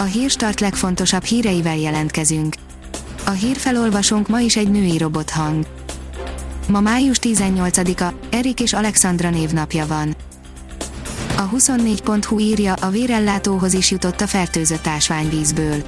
[0.00, 2.54] A hírstart legfontosabb híreivel jelentkezünk.
[3.26, 5.66] A hírfelolvasónk ma is egy női robothang.
[6.68, 10.16] Ma május 18-a, Erik és Alexandra névnapja van.
[11.36, 15.82] A 24.hu írja, a vérellátóhoz is jutott a fertőzött ásványvízből.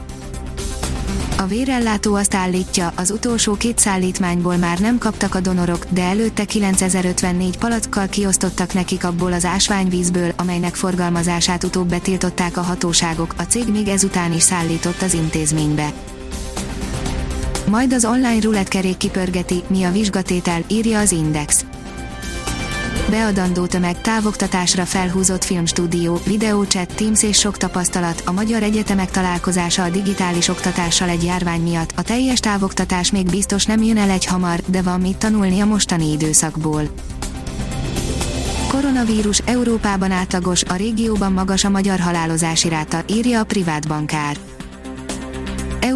[1.41, 6.45] A vérellátó azt állítja, az utolsó két szállítmányból már nem kaptak a donorok, de előtte
[6.45, 13.69] 9054 palackkal kiosztottak nekik abból az ásványvízből, amelynek forgalmazását utóbb betiltották a hatóságok, a cég
[13.69, 15.93] még ezután is szállított az intézménybe.
[17.67, 21.65] Majd az online rulettkerék kipörgeti, mi a vizsgatétel, írja az Index
[23.11, 29.89] beadandó tömeg, távoktatásra felhúzott filmstúdió, videóchat, Teams és sok tapasztalat, a magyar egyetemek találkozása a
[29.89, 34.61] digitális oktatással egy járvány miatt, a teljes távoktatás még biztos nem jön el egy hamar,
[34.67, 36.83] de van mit tanulni a mostani időszakból.
[38.69, 44.37] Koronavírus Európában átlagos, a régióban magas a magyar halálozási ráta, írja a privát bankár.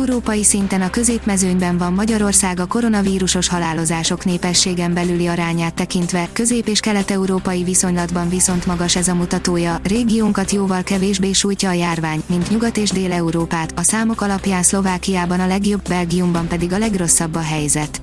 [0.05, 6.81] Európai szinten a középmezőnyben van Magyarország a koronavírusos halálozások népességen belüli arányát tekintve, közép- és
[6.81, 12.77] kelet-európai viszonylatban viszont magas ez a mutatója, régiónkat jóval kevésbé sújtja a járvány, mint Nyugat-
[12.77, 18.01] és Dél-Európát, a számok alapján Szlovákiában a legjobb, Belgiumban pedig a legrosszabb a helyzet.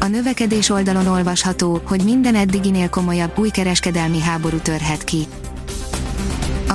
[0.00, 5.26] A növekedés oldalon olvasható, hogy minden eddiginél komolyabb új kereskedelmi háború törhet ki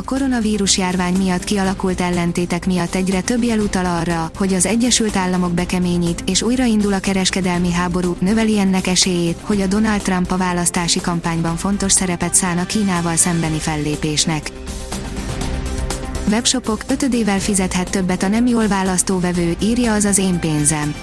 [0.06, 5.52] koronavírus járvány miatt kialakult ellentétek miatt egyre több jel utal arra, hogy az Egyesült Államok
[5.52, 11.02] bekeményít, és újraindul a kereskedelmi háború, növeli ennek esélyét, hogy a Donald Trump a választási
[11.02, 14.52] kampányban fontos szerepet szán a Kínával szembeni fellépésnek.
[16.30, 20.94] Webshopok ötödével fizethet többet a nem jól választóvevő, írja az az én pénzem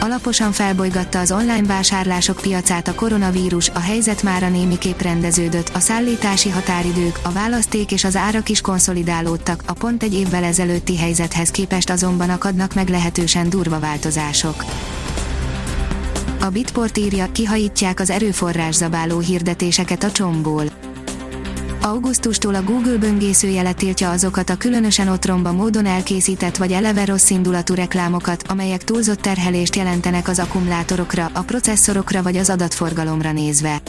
[0.00, 5.78] alaposan felbolygatta az online vásárlások piacát a koronavírus, a helyzet már a némiképp rendeződött, a
[5.78, 11.50] szállítási határidők, a választék és az árak is konszolidálódtak, a pont egy évvel ezelőtti helyzethez
[11.50, 14.64] képest azonban akadnak meglehetősen durva változások.
[16.40, 20.64] A Bitport írja, kihajítják az erőforrás zabáló hirdetéseket a csomból
[21.86, 27.74] Augusztustól a Google böngészőjele tiltja azokat a különösen otromba módon elkészített vagy eleve rossz indulatú
[27.74, 33.80] reklámokat, amelyek túlzott terhelést jelentenek az akkumulátorokra, a processzorokra vagy az adatforgalomra nézve.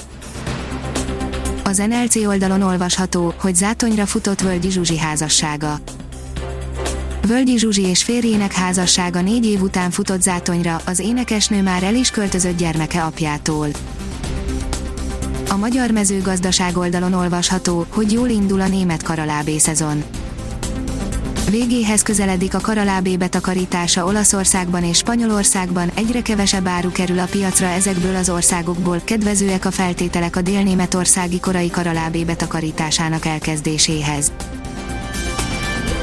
[1.63, 5.79] Az NLC oldalon olvasható, hogy zátonyra futott Völgyi Zsuzsi házassága.
[7.27, 12.09] Völgyi Zsuzsi és férjének házassága négy év után futott zátonyra, az énekesnő már el is
[12.09, 13.67] költözött gyermeke apjától.
[15.49, 20.03] A magyar mezőgazdaság oldalon olvasható, hogy jól indul a német karalábé szezon.
[21.49, 28.15] Végéhez közeledik a karalábé betakarítása Olaszországban és Spanyolországban, egyre kevesebb áru kerül a piacra ezekből
[28.15, 34.31] az országokból, kedvezőek a feltételek a délnémetországi korai karalábé betakarításának elkezdéséhez.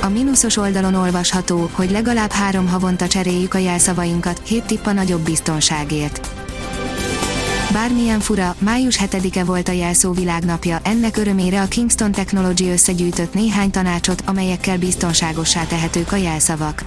[0.02, 5.20] A mínuszos oldalon olvasható, hogy legalább három havonta cseréljük a jelszavainkat, hét tipp a nagyobb
[5.20, 6.43] biztonságért.
[7.74, 13.70] Bármilyen fura, május 7-e volt a jelszó világnapja, ennek örömére a Kingston Technology összegyűjtött néhány
[13.70, 16.84] tanácsot, amelyekkel biztonságossá tehetők a jelszavak.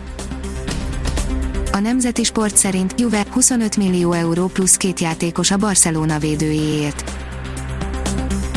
[1.72, 7.27] A Nemzeti Sport szerint Juve 25 millió euró plusz két játékos a Barcelona védőjéért.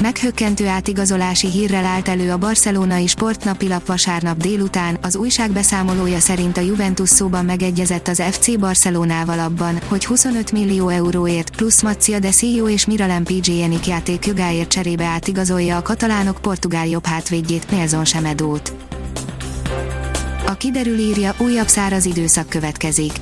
[0.00, 6.60] Meghökkentő átigazolási hírrel állt elő a barcelonai sportnapilap vasárnap délután, az újság beszámolója szerint a
[6.60, 12.68] Juventus szóban megegyezett az FC Barcelonával abban, hogy 25 millió euróért plusz Macia de CEO
[12.68, 18.72] és Miralem PG-enik játék jogáért cserébe átigazolja a katalánok portugál jobb hátvédjét Nelson Semedót.
[20.46, 23.12] A kiderül írja, újabb száraz időszak következik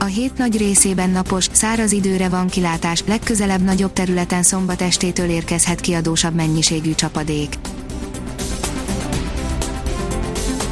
[0.00, 5.80] a hét nagy részében napos, száraz időre van kilátás, legközelebb nagyobb területen szombat estétől érkezhet
[5.80, 7.54] kiadósabb mennyiségű csapadék.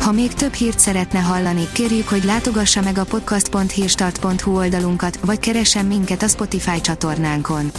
[0.00, 5.87] Ha még több hírt szeretne hallani, kérjük, hogy látogassa meg a podcast.hírstart.hu oldalunkat, vagy keressen
[5.87, 7.71] minket a Spotify csatornánkon.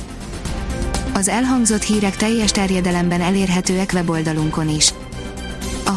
[1.13, 4.93] Az elhangzott hírek teljes terjedelemben elérhetőek weboldalunkon is